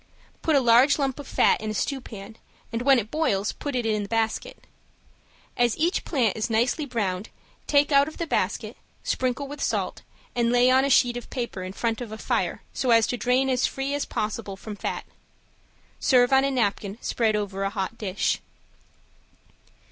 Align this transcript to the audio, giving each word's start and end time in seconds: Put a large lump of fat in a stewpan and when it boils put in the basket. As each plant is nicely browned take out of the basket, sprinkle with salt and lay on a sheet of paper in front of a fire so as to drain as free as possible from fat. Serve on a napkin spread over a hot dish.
Put 0.41 0.55
a 0.55 0.59
large 0.61 0.97
lump 0.97 1.19
of 1.19 1.27
fat 1.27 1.61
in 1.61 1.69
a 1.69 1.75
stewpan 1.75 2.37
and 2.73 2.81
when 2.81 2.97
it 2.97 3.11
boils 3.11 3.51
put 3.51 3.75
in 3.75 4.01
the 4.01 4.09
basket. 4.09 4.65
As 5.55 5.77
each 5.77 6.03
plant 6.05 6.35
is 6.35 6.49
nicely 6.49 6.87
browned 6.87 7.29
take 7.67 7.91
out 7.91 8.07
of 8.07 8.17
the 8.17 8.25
basket, 8.25 8.77
sprinkle 9.03 9.47
with 9.47 9.61
salt 9.61 10.01
and 10.35 10.51
lay 10.51 10.71
on 10.71 10.83
a 10.83 10.89
sheet 10.89 11.17
of 11.17 11.29
paper 11.29 11.61
in 11.61 11.73
front 11.73 12.01
of 12.01 12.11
a 12.11 12.17
fire 12.17 12.63
so 12.73 12.89
as 12.89 13.05
to 13.05 13.15
drain 13.15 13.47
as 13.47 13.67
free 13.67 13.93
as 13.93 14.05
possible 14.05 14.57
from 14.57 14.75
fat. 14.75 15.05
Serve 15.99 16.33
on 16.33 16.43
a 16.43 16.49
napkin 16.49 16.97
spread 16.99 17.35
over 17.35 17.61
a 17.61 17.69
hot 17.69 17.99
dish. 17.99 18.41